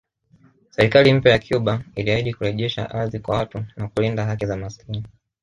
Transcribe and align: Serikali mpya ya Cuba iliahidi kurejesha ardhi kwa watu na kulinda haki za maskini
Serikali 0.69 1.13
mpya 1.13 1.31
ya 1.31 1.39
Cuba 1.39 1.81
iliahidi 1.95 2.33
kurejesha 2.33 2.89
ardhi 2.89 3.19
kwa 3.19 3.37
watu 3.37 3.65
na 3.77 3.87
kulinda 3.87 4.25
haki 4.25 4.45
za 4.45 4.57
maskini 4.57 5.03